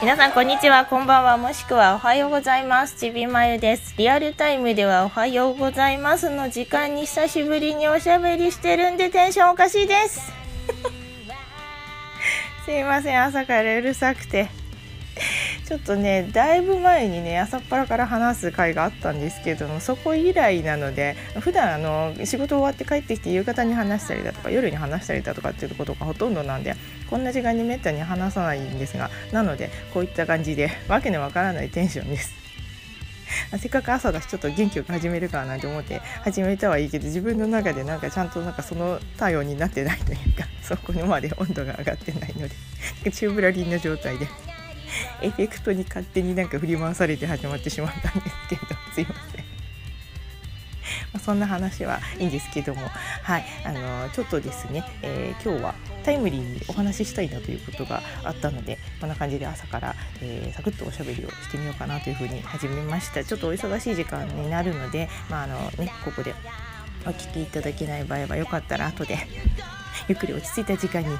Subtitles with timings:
[0.00, 0.86] 皆さんこんにちは。
[0.86, 1.36] こんばんは。
[1.38, 2.94] もしくはおはようございます。
[2.96, 3.96] ちびまゆです。
[3.98, 10.32] リアルタイムではおはようございますの時間に久しぶりにおしゃべりしてるんでテンションおかしいです。
[12.64, 13.20] すいません。
[13.20, 14.48] 朝からうるさくて。
[15.68, 26.74] ちょっとねだいぶ前にね朝っぱらから話す会があったんですけどもそこ以来なので普段あの仕事終わって帰ってきて夕方に話したりだとか夜に話したりだとかっていうことがほとんどなんで
[27.10, 32.32] こんな時間にめったに話さないんですがなのでこういった感じでわけのわからないテンションです。
[33.58, 44.26] せっかく朝だしちょっと元気よく始めるかなと思って始めたはいいけど自分の中でなんかちゃんとなんかその体温になってないというかそこにまで温度が上がってないのでチューブラリンな状態で
[45.22, 48.62] エフェクトに勝手になんか振り回されて始まってしまったんですけど
[48.94, 49.44] すいません。
[51.12, 52.88] ま、そんな話はいいんですけども、
[53.22, 63.24] はい、あのちょっとですね、えー、今日はタイムリーにお話ししたいなということがあったのでこんな感じで朝から、えー、サクッとおしゃべりをしてみようかなというふうに始めました。
[63.24, 66.34] ちょっとお忙しい時間になるので、まああのね、ここで
[67.06, 69.18] お聞きいただけない場合はよかったら後で
[70.06, 71.18] ゆっくり落ち着いた時間に、はい、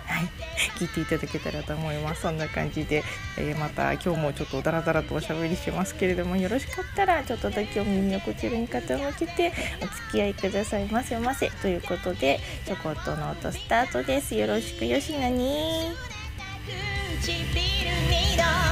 [0.79, 2.23] 聞いていただけたらと思います。
[2.23, 3.05] そんな感じで、
[3.37, 11.19] えー、また今日もちょっとダラダラとおしゃべりしますけれどもよろしかったらちょっとだけお耳をこちらに傾けてお付き合いくださいませ。
[11.19, 14.35] ませということでちょこっとの音スタートです。
[14.35, 15.93] よろしくよしなに。
[17.21, 18.68] 唇に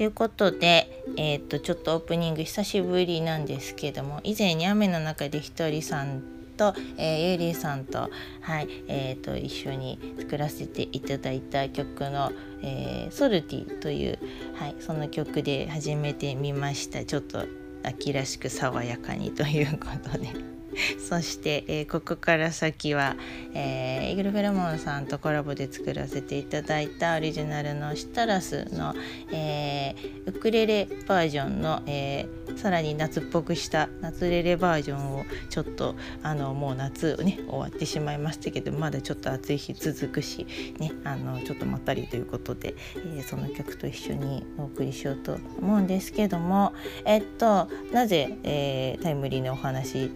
[0.00, 6.22] ということで、えー、っとちょっとオープニング久しぶりなんですけども以前に雨の中でひとりさん
[6.56, 8.08] と、えー、ゆりさんと,、
[8.40, 12.32] はいえーと、一緒に作らせていただいた曲の
[12.64, 14.18] 「えー、ソルティ」という、
[14.54, 17.44] はい、その曲で始めてみましたちょっと
[17.82, 20.49] 秋らしく爽やかにということで。
[20.98, 23.16] そして、えー、ここから先は、
[23.54, 28.94] えー、イーグルフェルモンさんとコラボで作らせていただいたオリジナルのシタラスの、
[29.32, 40.46] えー、ウクレレバージョンの、えー、さらに夏っぽくした夏レレバージョンをちょっとあのもう夏ね終わってしまいましたけどまだちょっと暑い日続くし、
[40.78, 42.74] ね、あのちょっとまったりということで、
[43.16, 46.72] え、その曲と一緒にお送りしようと思うんですけども
[47.04, 50.10] えっとなぜ、え、タイムリーなお話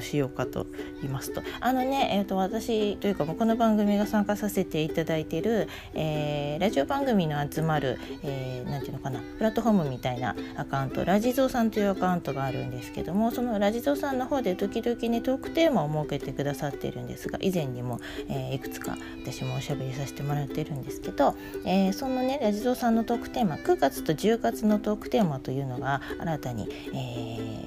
[0.00, 0.66] しようかと
[1.00, 1.42] 言いますと。
[1.60, 21.34] あのね、えーと、私というかこの番組が参加させていただいている、えー、ラジオ番組の集まる、えー、ていうのかなプラットフォームみたいなアカウントラジゾーさんというアカウントがあるんですけどもそのラジゾーさんの方で時々ねトークテーマを設けてくださっているんですが以前にも、えー、いくつか私もおしゃべりさせてもらってるんですけど、
[21.64, 27.65] えー、そのねラジゾーさんのトークテーマ9月と10月のトークテーマというのが新たに、えー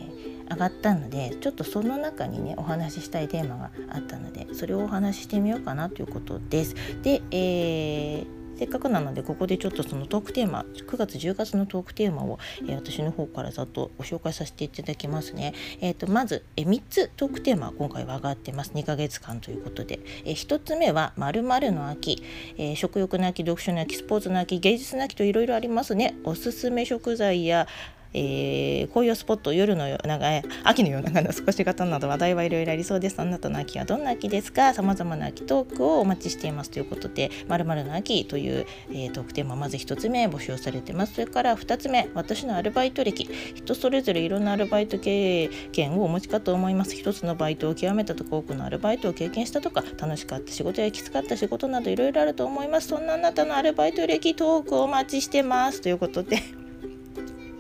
[0.50, 6.76] 上がったのでちょっとその中にねお話ししたいテーマがあったのでそれをお話ししてみようかなということです。
[7.02, 15.54] で、えーせっかくなのでここでちょっとそのトークテーマ9月10月のトークテーマを、えー、私の方からざっとご紹介させていただきますね。
[15.80, 22.22] えーと、まず、えー、3つトークテーマ今回は上がってます2ヶ月間ということで、えー、1つ目は「まるの秋」
[22.60, 26.16] えー、食欲の秋読書の秋スポーツの秋芸術の秋といろいろありますね。
[26.26, 27.66] おすすめ食材や
[28.14, 33.20] えー、紅葉スポット夜の長い秋の夜長の少し方など話題はいろいろありそうです。
[33.20, 34.74] あなたの秋はどんな秋ですか？
[34.74, 41.14] さまざまな秋トークをお待ちしていますということで「まるの秋」という、えー、トークテーマまず1つ目募集されてます。
[41.14, 46.96] それから2つ目私のアルバイト歴人それぞれいろんなアルバイト経験をお持ちかと思います。
[46.96, 52.88] 一つのバイトを極めたとか多くのアルバイトを経験したとか楽しかった仕事やきつかった仕事などいろいろあると思います。
[52.88, 55.82] そんなあなたのアルバイト歴トークをお待ちしてます。
[55.82, 56.40] ということで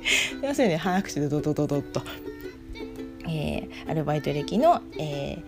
[0.41, 2.01] 要するに早口でドドドドッと、
[3.27, 5.43] えー、アルバイト歴の、えー、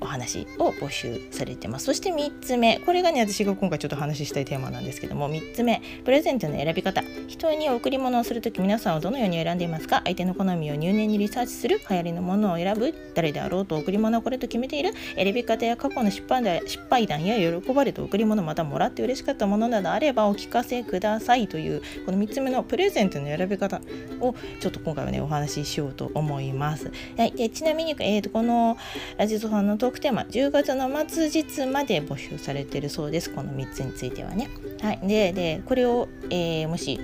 [0.00, 1.86] お話を募集されてます。
[1.86, 2.78] そして3つ目。
[2.80, 5.30] これがね私が今回ちょっと話したいテーマなんですけども。
[5.30, 5.82] 3つ目。
[6.04, 7.02] プレゼントの選び方。
[7.28, 10.02] 人に贈り物をする時皆さんはどのように選んでいますか？
[10.04, 12.94] 相手の好みを入念にリサーチする流行りのものを選ぶ。
[13.14, 14.92] 誰であろうと贈り物はこれと決めている。
[15.16, 21.48] 選び方や過去の失敗談失敗談や喜ばれた贈り物またもらって嬉しかったものなどあればお聞かせください。
[21.48, 23.80] というこの3つ目のプレゼントの選び方
[24.20, 26.90] をちょっと今回はねお話ししようと思います。
[27.16, 28.76] はい、でちなみに、えーと、この
[29.16, 34.48] ラジオのークテーマ10月の末日まで募集されてるそうですこの3つについてはね。
[34.80, 37.00] はい、ででこれを、えー、もし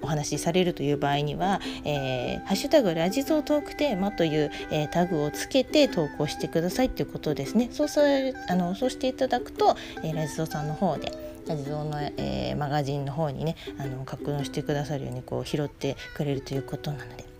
[0.00, 7.68] お話しされるという場合には「えー、ハッシュタグラジゾートークテーマ」という、えー、タグをつけて投稿してくださいということですね。
[7.72, 8.02] そうさ
[8.48, 11.12] あのそうしていただくと、えー、ラジゾーさんの方で
[11.48, 17.37] ラジゾーの、えー、マガジンの方にねあの格納してくださるようにこう拾ってくれるということなので。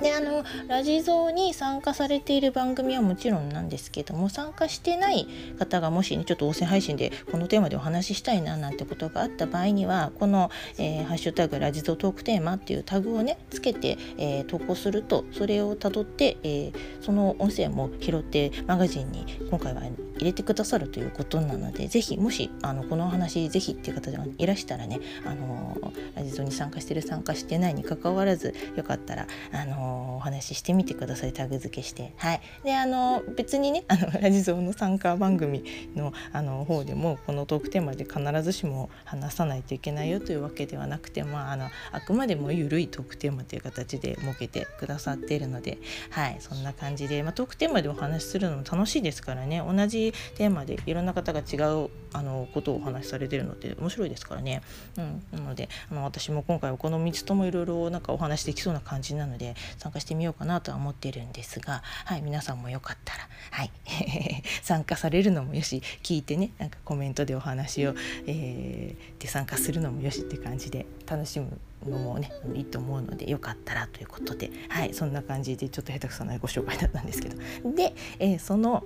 [0.00, 5.26] であのラジゾーに参加されている番組はもちろんなんですけども参加してない
[5.58, 25.76] 方がもし、ね、ちょっと音声配信でこのテーマでお話ししたいななんてことがあった場合にはこの、えー、ハッシュタグラジゾートークテーマ」っていうタグをねつけて、えー、投稿するとそれをたどって、えー、その音声も拾ってマガジンに今回は入れてくださるということなのでぜひもしあのこのお話ぜひっていう方がいらしたらねあの
[26.14, 31.32] ラジゾーに参加してる参加してないにかかわらずよかったらあのお話ししてみてください。
[31.32, 32.12] タグ付けして。
[32.16, 45.78] はい、であの別にねあの ラジゾーの参加番組のあの方でもこのトークテーマで必ずしも話さないといけないよというわけではなくて、まあ、あのあくまでも緩いトークテーマという形で設けてくださっているので、
[46.10, 49.62] はい、そんな感じで、まあ、トークテーマでお話しするのも楽しいですからね。
[49.66, 54.62] 同じテーマでいろんな方が違うあのことをお話しされてるのって面白いですからね。
[54.96, 63.70] うん、なのであの私も今回はこの3つともいろいろなんかお話しできそうな感じなので参加してみようかなとは思っているんですが、はい、皆さんもよかったら、はい、
[64.62, 67.94] 参加されるのもよし聞いてねなんかコメントでお話を、
[68.26, 77.36] えー、で参加するのもよしって感じで楽しむのもねいいと思うのでよかったらということで、はい、そんな感じでちょっと下手くそなご紹介だったんですけど。
[77.74, 78.82] で、えー、その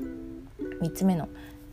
[0.82, 1.28] 3つ目の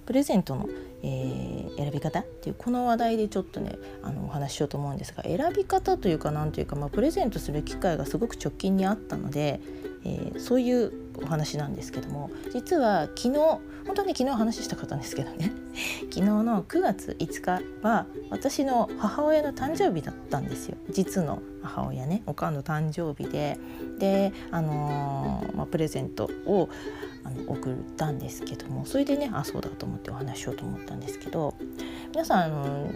[0.08, 0.68] プレゼントの
[1.04, 9.60] えー、選び方っていうこの話題でちょっとねあのお話ししようと思うんですが選び方というか何というか、まあ、プレゼントする機会がすごく直近にあったので、
[10.04, 13.62] えー、そういうお話なんですけども実は昨日本
[13.96, 15.52] 当に昨日話したかったんですけどね
[16.10, 20.78] 昨日の9月5日は私の母親の誕生日だったんですよ。
[20.90, 23.58] 実の母親ねおかんの誕生日で。
[24.00, 26.70] で、あのー、まあ、プレゼントを
[27.28, 31.56] あの送ったんですけどもそれでねあそうだと思ってお話しようと思ったんですけど
[32.12, 32.90] 皆さんあの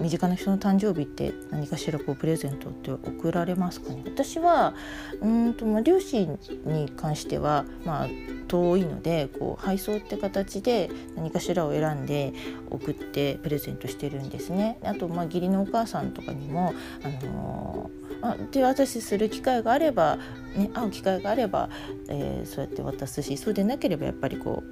[0.00, 4.02] 身近な人の誕生日って何かしらこうプレゼントって送られますかね？
[4.04, 4.74] 私は
[5.20, 8.08] うんと、まあ、両親に関しては、まあ、
[8.48, 12.32] 遠いのでこう配送って形で何かしらを選んで
[12.70, 14.78] 送ってプレゼントしてるんですね。
[14.82, 20.18] あと、まあ、義理のお母さんとかにも、あのー、あ、手渡しする機会があれば、
[20.56, 21.68] ね、会う機会があれば、
[22.08, 24.62] えー、そうやって渡すしそうでなければやっぱりこ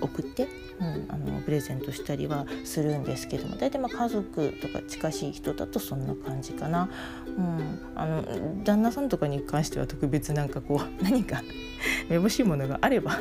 [0.00, 0.48] う送って、
[0.80, 6.88] うん、あのプレゼントしたりはするんですけども大体まあ家族とか近しい人だとそんな感じかな。
[7.36, 8.24] うん、あの
[8.64, 11.42] 旦那さんとかに関しては特別なんかこう何か
[12.08, 13.20] めぼしいものがあれば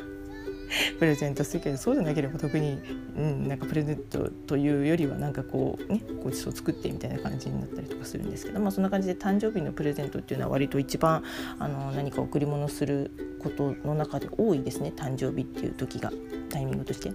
[1.00, 2.80] プレゼントするけどそうじゃなければ特に、
[3.18, 11.23] うん、なんかプレゼントというよりはなんかこうねごちそう作ってみたいな感じになったりとかするんですけど、まあ、そんな感じで誕生日のプレゼントっていうのは割と一番
[11.59, 16.11] あの何か贈り物することの中で多いですね誕生日っていう時が
[16.49, 17.11] タイミングとして。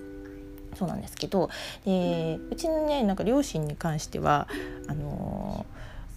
[0.75, 1.51] そうなんですけど
[1.85, 4.49] でうちのねなんか両親に関しては
[4.89, 5.65] あの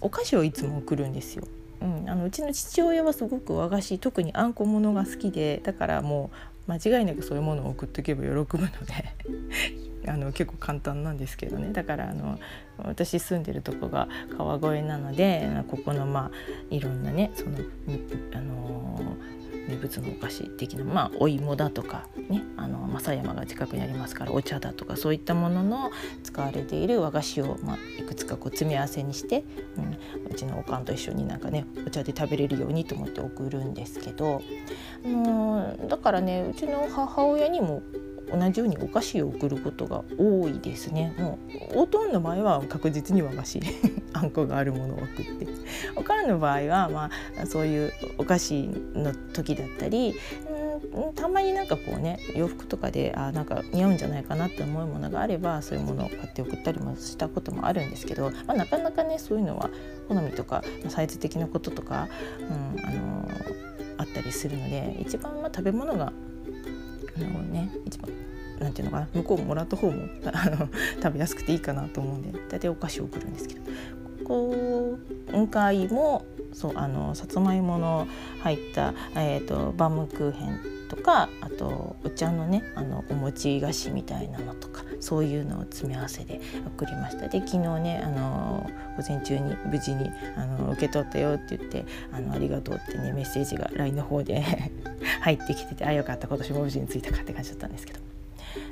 [0.02, 1.44] お菓子をいつも送るんですよ。
[1.80, 8.68] うん、あのうちの父親はすごく和菓子特にあんこものが好きでだからもう間違いなくそういうものを送っておけば喜ぶので
[10.08, 11.74] あの結構簡単なんですけどね。
[11.74, 12.40] だからあの
[12.78, 14.08] 私住んでるとこが
[14.38, 17.58] 川越なのでここのまあいろんなねその
[18.34, 19.18] あの
[19.68, 25.92] 名物のお菓子的なまあお芋だとかねあの正山が近くにありますからお茶だとかそういったものの
[26.24, 29.44] 使われている和菓子を、まあ、いくつかこう詰め合わせにして、
[29.78, 29.98] うん、
[30.32, 34.42] うちのおかんと一緒になんかねお茶で食べれるようにと思って送るんですけど、
[35.06, 37.82] あのだからねうちの母親にも
[38.32, 41.14] 同じようにお菓子を送ることが多いですね。
[41.18, 41.40] も
[41.76, 43.62] うおとんの場合は確実に和菓子
[44.14, 45.48] あんこがあるものを送って。
[45.96, 47.10] おかんの場合は、ま
[47.42, 50.16] あ、そういうお菓子の時だったり
[51.16, 59.70] たまになんかこうね洋服とかであなんか似合うんじゃないかなって思うものがあればそういうものを買って送ったりもしたこともあるんですけど、まあ、なかなかねそういうのは
[60.08, 62.08] 好みとかサイズ的なこととか、
[62.40, 66.14] うんあのー、あったりするので一番まあ食べ物が
[67.26, 68.12] あのね一番
[68.60, 70.70] なんていうのかな向こうもらった方もあの
[71.02, 73.62] 食べやすくていいかなと思うんで大体お菓子を送るんですけど。
[74.28, 74.98] こ
[75.32, 78.08] 今回もそうあのさつまいもの
[78.42, 80.60] 入った、えーと、バームクーヘン
[80.90, 84.84] とかあとお茶のねあのお餅菓子みたいなのとか。
[85.00, 87.28] そういうのを詰め合わせで送りました。
[87.28, 94.44] で昨日ねあの午前中に無事にあの受け取ったよって言ってあのありがとうってねメッセージが LINE の方で
[95.22, 98.00] 入ってきててあよかった今年も無事に着いたかって感じだったんですけど。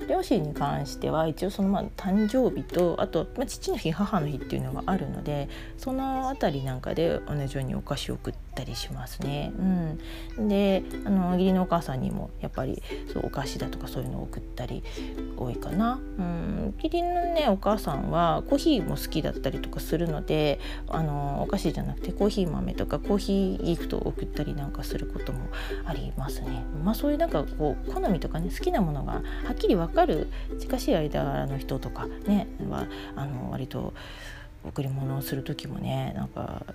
[0.10, 9.52] 両親に関しては一応そのまあ誕生日とあと、まあ、父の日母の日っていうのがあるのでその辺りなんかで同じようにお菓子を送ったりしますね。
[10.38, 12.82] うん、であの義理のお母さんにもやっぱり
[13.12, 14.84] そうお菓子だとかそういうのを送ったり
[15.38, 16.00] 多いかな。
[16.18, 25.40] うん、義理のねお母さんはコーヒーも好きだったりとかするのであのお菓子じゃなくてコーヒー豆とかコーヒーギフトを送ったりなんかすることも
[25.86, 26.64] ありますね。
[26.84, 29.22] まあそういうなんかこう好みとかね好きなものがは
[29.52, 30.28] っきり分かる
[30.60, 33.94] 近しい間の人とかねはあの割と
[34.68, 36.66] 贈り物をする時もねなんか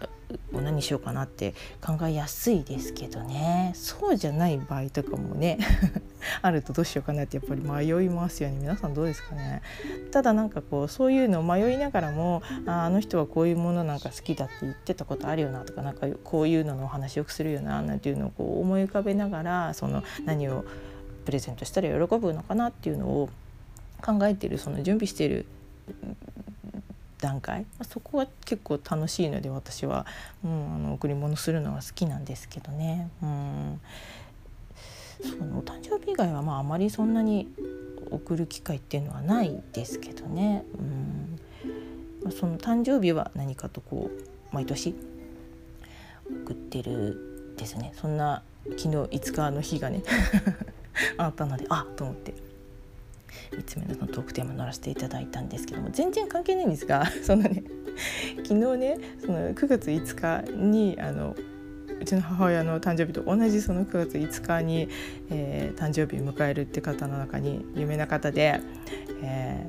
[0.53, 1.55] 何しようかなって
[1.85, 3.73] 考えやすいですけどね。
[3.75, 5.59] そうじゃない場合とかもね
[6.43, 8.59] あるとどうしようかなってやっぱり迷いますよね。
[8.61, 9.63] 皆さんどうですかね。
[10.13, 20.65] ただなんかこうそういうのを迷いながらもああの人はこういうものなんか好きだって言ってたことあるよなとかなんかこういうののお話よくするよななんていうのをこう思い浮かべながらその何を
[21.25, 23.29] プレゼントしたら喜ぶのかなっていうのを
[24.03, 25.47] 考えてるその準備してる
[27.21, 27.67] 段階？
[27.83, 30.07] そこは結構楽しいので私は、
[30.45, 33.11] うん、あの贈り物するのは好きなんですけどね。
[33.23, 33.81] うん、
[35.23, 37.49] そのお誕生日以外はまああまりそんなに
[38.11, 40.65] 送る機会っていうのはないですけどね。
[42.25, 44.95] うん、その誕生日は何かとこう毎年
[46.45, 47.93] 送ってるですね。
[47.95, 50.03] そんな昨日5日の日がね
[51.17, 52.50] あったのであっと思って。
[53.53, 57.63] 3つ目のトークテーマ乗らせていただいたんですけども全然関係ないんですが そのね
[58.45, 61.37] 昨日ねその9月5日にあの
[62.01, 64.89] うちの母親の誕生日と同じその9月5日に、
[65.31, 68.61] えー、誕生日を迎えるって方の中に有名な方で、
[69.23, 69.69] え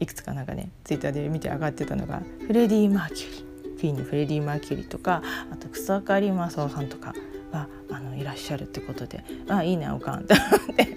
[0.00, 7.14] ー、いくつかなんかねツイッターで見て上がってたのがフレディ・マーキュリーフィンのフレディ・マーキュリーとかあと草刈正雄さんとか
[7.52, 10.96] があのいらっしゃるってことであいいねおかんって思って。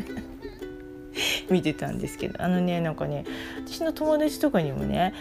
[1.49, 3.25] 見てたんですけどあのねなんかね
[3.65, 5.13] 私の友達とかにもね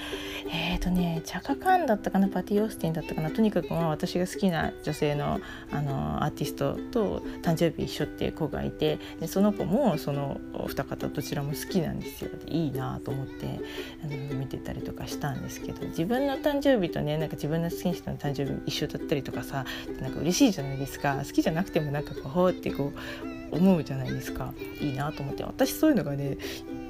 [0.50, 12.30] えっ、ー、とねチャカカンだったかなパティ・オースティンだったかなとにかくまあ私が好きな女性のあのアーティストと誕生日一緒っていう子がいてでその子もそのお二方どちらも好きなんですよ。
[12.46, 13.60] いいなと思って
[14.02, 19.64] あの見てたりとかしたんですけど自分の誕生日とねなんか自分の好きな人の誕生日一緒だったりとかさ
[20.00, 21.16] なんか嬉しいじゃないですか。
[21.26, 24.52] 好きじゃなくてもなんかこうほうってこう思うじゃないですか。
[24.80, 25.44] いいなと思って。
[25.44, 26.38] 私そういうのがね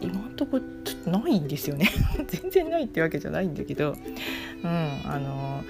[0.00, 1.90] 今んとこちょっとないんですよね。
[2.26, 3.96] 全然ないってわけじゃないんだけど。
[4.62, 5.64] うんあの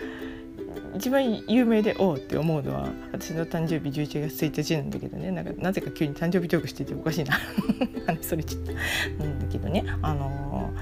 [0.96, 5.30] 一番有名でおうって思うのは私の誕生日11月1日なんだけどね。
[5.30, 7.38] なんかなぜか急に誕生日トークしてておかしいな。
[8.06, 9.24] 話それちゃった。
[9.24, 9.84] なんだけどね。
[10.02, 10.72] あの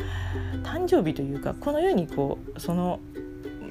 [0.63, 3.01] 誕生日というかこの世にこうその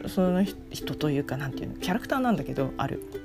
[0.08, 3.25] その人というかなんていうのキャラクターなんだけどある。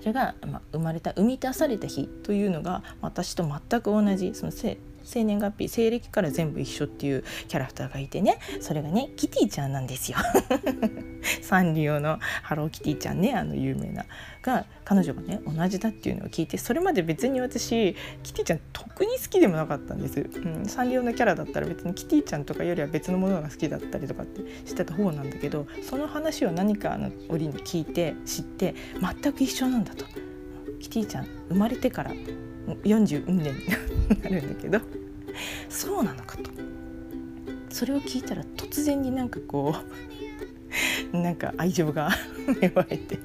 [0.00, 4.78] それが、まあ、生まれた生み出された日というのが私と全く同じその生
[5.24, 10.18] 年月日西暦から全部一緒っていうキャラクターがいてねそれがねキティちゃんなんですよ。
[11.48, 14.04] サンリオのハローキティちゃんねあの有名な
[14.42, 30.04] が彼女がね同じだっていうのを聞いてそれまで別に私キティちゃん特に好きでもなかったんです、うん、サンリオのキャラだったら別にキティちゃんとかよりは別のものが好きだったりとかってしてた方なんだけどその話を何かの折に聞いて知って全く一緒なんだと。
[30.80, 32.12] キティちゃん生まれてから
[32.84, 34.80] 40年になるんだけど。
[35.68, 36.50] そうなのかと。
[37.70, 40.17] それを聞いたら突然になんかこう
[41.12, 42.10] なんか愛情が
[42.60, 43.18] 芽生えて。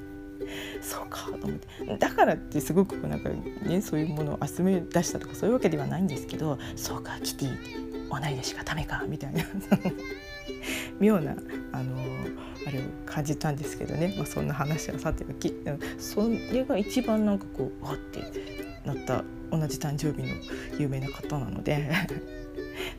[0.80, 1.96] そうかと思って。
[1.98, 3.30] だからってすごくなんか
[3.66, 9.44] ねそういうものを集め出したとかそういうわけではないんですけどそうかキティ同い年がダメかみたいな。
[11.00, 11.34] 妙な
[11.72, 11.96] あの
[12.66, 15.52] あれを感じたんですけどね、まあ、そんな話はさておき。
[15.98, 18.20] それが一番なんかこうわって
[18.84, 20.34] なった同じ誕生日の
[20.78, 21.90] 有名な方なので。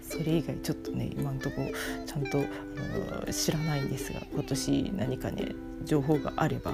[0.02, 1.62] それ以外ちょっとね今んとこ
[2.06, 6.74] ちゃんとあの知らないんですが今年何かね情報があれば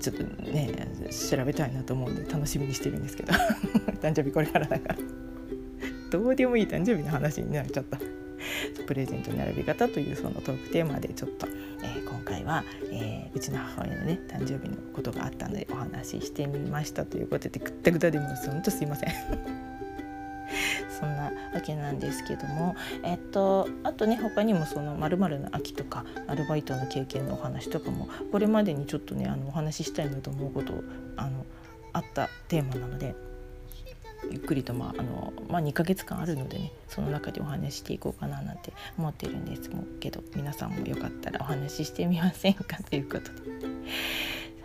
[0.00, 0.88] ちょっとね
[1.30, 3.32] 調べたいなと思うんで楽しみにしてるんですけど
[4.00, 4.96] 誕生日これからだから
[6.10, 7.98] どうでもいい誕生日の話になっちゃった。
[8.86, 11.46] プレゼントの選び方というそのトークテーマでちょっと、
[11.82, 19.67] えー、今回は、えー、うちの母親のね誕生日のことがあったのでお話ししてみましたということでぐったぐたでもほんとすいません。
[20.98, 21.24] そんな
[21.54, 22.74] わけなんですけども、
[23.04, 30.74] えっと、あとね他にもその〇〇の秋とかアルバイトの経験のお話とかもこれまでにちょっとねあのお話ししたいなと思うこと
[31.16, 31.44] あの
[31.92, 33.14] あったテーマなので。
[34.30, 42.78] ゆっくりと、まああのまあ、2ヶ月間あるのでねその中でお話していこうかななんて思ってるんですけど皆さんもよかったらお話ししてみませんか？
[42.90, 43.30] ということで。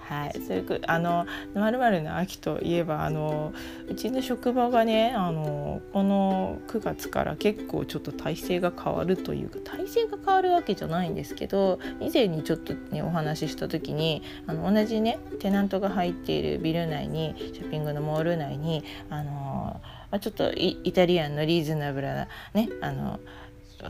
[0.08, 3.54] はい、それあのまるまるの秋といえばあの
[3.88, 19.82] うちの職場がねあのこの9月から結構ちょっと体制が変わるというか体制が変わるわけじゃないんですけど以前にちょっとねお話しした時にあの同じねテナントが入っているビル内にショッピングのモール内にあの
[20.20, 23.20] ちょっとイタリアンのリーズナブルなねあの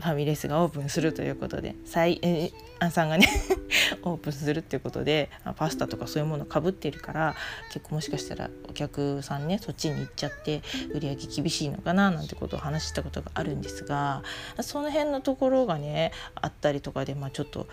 [0.00, 3.28] ァミレスがオープンするということで再えアンさんがね
[4.02, 7.34] オープンするっていうことでパスタとかそういうものかぶってるから
[7.72, 14.22] 結構もしかしたらお客さんねそっちに行っちゃって売り上げ厳しいのかななんてことを話したことがあるんですが
[14.60, 17.66] その辺のところがねあったりとかで、まあ、ちょっと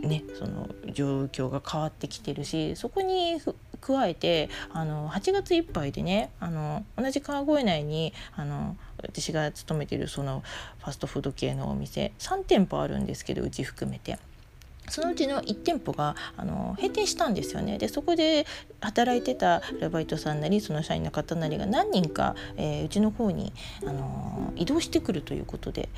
[0.00, 3.40] ね、その状況が変わってきてるしそこに
[3.80, 10.42] 加えてあの8月いっぱいでねあの同じ川越内にあの私が勤めてるその
[10.80, 14.18] ファストフード系のお店3店舗あるんですけどうち含めて。
[14.88, 17.78] そのうちの1店舗があの閉店したんですよね。
[17.78, 18.44] でそこで
[18.80, 23.52] 働いてたアルバイトさんなりその社員の方なりが何人か、えー、うちの方に
[23.86, 25.88] あの移動してくるということで。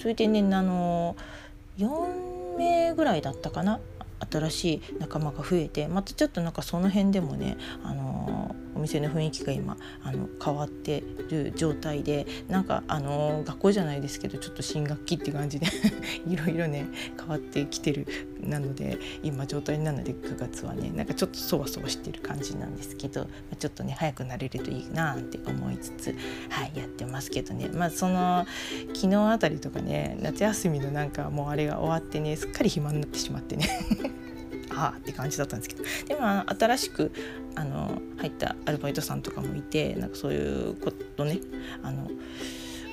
[0.00, 1.14] それでねあの
[1.78, 3.78] 4名ぐらいだったかな。
[4.30, 15.66] 新しい仲間が増えてまたちょっとなんかその辺でもね、あの、お店の雰囲気が今あの変わってる状態でなんか、あの、学校じゃないですけどちょっと新学期って感じで
[16.26, 16.86] いろいろね
[17.18, 18.06] 変わってきてる
[18.40, 23.26] なので今状態なので9月はねなんかちょっとそわそわしてる感じなんですけど
[23.58, 26.14] ちょっとね早くなれるといいなって思いつつ、
[26.48, 27.68] はい、やってますけどね。
[27.68, 28.46] まあその
[28.94, 33.68] 昨日あたりとかね夏休みのなんかもうあれが終わってねすっかり暇になってしまってね。
[34.82, 35.84] ああって感じだったんですけど。
[36.08, 37.12] でも新しく
[37.54, 41.40] あの入ったアルバイトさんとかもいてなんかそういうことね
[41.82, 42.08] あの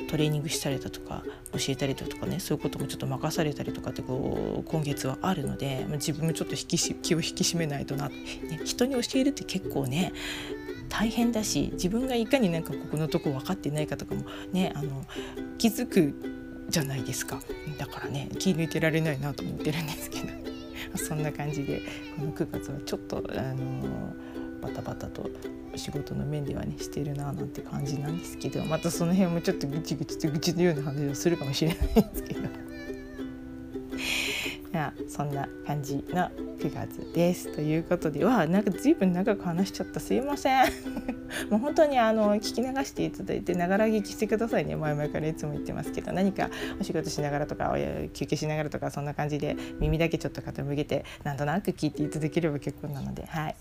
[0.10, 1.24] トレーニングしたりだとか
[1.54, 8.16] 教えたりだとかねそういうこともちょっと任されたりとかってこう今月はあるので自分もちょっと引きし気を引き締めないとな、ね、
[8.66, 10.12] 人に教えるって結構ね
[10.90, 15.06] 大変だし自分がいかになんかここのとこ分かってないかとかもねあの
[15.60, 16.16] 気づく
[16.70, 17.40] じゃないですか。
[17.78, 20.49] だからね気抜いてられないなと思ってるんですけど。
[20.98, 21.82] そんな感じで
[22.18, 24.14] この9月はちょっとあの
[24.62, 25.30] バタバタと
[25.76, 32.42] 仕事の面ではねしてるななんて感じなんですけどまたその辺もちょっとぐちぐちと愚痴のような話をするかもしれないんですけど。
[34.80, 37.54] やそんな感じの9月です。
[37.54, 40.00] ということでわなんか随分長く話しちゃった。
[40.00, 40.66] すいません。
[41.50, 44.76] もう本当にあの聞き流していただいてながら聞きしてくださいね。
[44.76, 47.74] 前々からいつも言ってますけど何かお仕事しながらとか
[48.14, 53.56] 休憩しながらとかそんな感じで耳だけちょっと傾けてなんとなく聞いていただければ結構なのではい。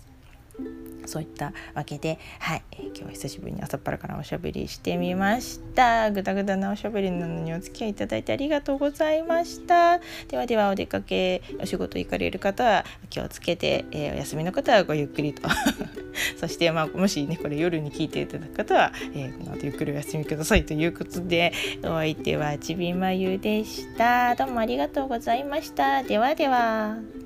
[1.09, 6.11] そういったわけで、はい、えー、今日は久しぶりに朝っぱらからおしゃべりしてみました。
[6.11, 9.99] ぐだぐだなおしゃべりなのにお付き合いいただいてありがとうございました。
[10.27, 15.49] ではではお出かけ、お仕事行かれる方は気をつけて、えー、お休みの方はごゆっくりと。
[16.37, 24.35] そして、まあ、もしね、これ夜に聞いていただく方は、えー、この後ゆっくりお休みくださいということで、お相手はちびまゆでした。
[24.35, 26.03] どうもありがとうございました。
[26.03, 27.18] ではでは。